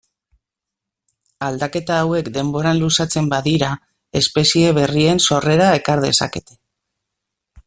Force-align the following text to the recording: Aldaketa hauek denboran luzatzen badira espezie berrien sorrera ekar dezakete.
Aldaketa 1.47 1.99
hauek 2.05 2.31
denboran 2.39 2.81
luzatzen 2.85 3.29
badira 3.35 3.69
espezie 4.23 4.75
berrien 4.81 5.23
sorrera 5.29 5.73
ekar 5.83 6.07
dezakete. 6.09 6.63